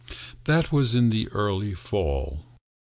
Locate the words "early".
1.27-1.75